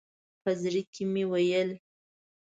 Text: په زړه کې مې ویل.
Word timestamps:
په 0.43 0.51
زړه 0.61 0.81
کې 0.93 1.03
مې 1.11 1.23
ویل. 1.31 1.69